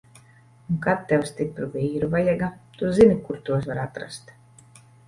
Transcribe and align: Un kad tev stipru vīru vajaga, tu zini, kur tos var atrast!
Un 0.73 0.79
kad 0.85 1.03
tev 1.11 1.27
stipru 1.31 1.69
vīru 1.75 2.11
vajaga, 2.17 2.51
tu 2.81 2.93
zini, 2.99 3.21
kur 3.29 3.43
tos 3.51 3.71
var 3.71 3.87
atrast! 3.89 4.39